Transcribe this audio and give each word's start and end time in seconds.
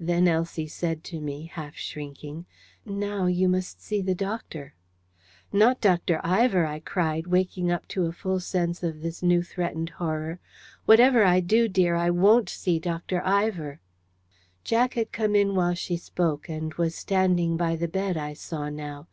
Then 0.00 0.26
Elsie 0.26 0.66
said 0.66 1.04
to 1.04 1.20
me, 1.20 1.44
half 1.46 1.76
shrinking: 1.76 2.44
"Now 2.84 3.26
you 3.26 3.48
must 3.48 3.80
see 3.80 4.02
the 4.02 4.16
doctor." 4.16 4.74
"Not 5.52 5.80
Dr. 5.80 6.20
Ivor!" 6.24 6.66
I 6.66 6.80
cried, 6.80 7.28
waking 7.28 7.70
up 7.70 7.86
to 7.94 8.06
a 8.06 8.12
full 8.12 8.40
sense 8.40 8.82
of 8.82 9.00
this 9.00 9.22
new 9.22 9.44
threatened 9.44 9.90
horror. 9.90 10.40
"Whatever 10.86 11.22
I 11.22 11.38
do, 11.38 11.68
dear, 11.68 11.94
I 11.94 12.10
WON'T 12.10 12.48
see 12.48 12.80
Dr. 12.80 13.22
Ivor!" 13.24 13.78
Jack 14.64 14.94
had 14.94 15.12
come 15.12 15.36
in 15.36 15.54
while 15.54 15.74
she 15.74 15.96
spoke, 15.96 16.48
and 16.48 16.74
was 16.74 16.96
standing 16.96 17.56
by 17.56 17.76
the 17.76 17.86
bed, 17.86 18.16
I 18.16 18.32
saw 18.32 18.70
now. 18.70 19.06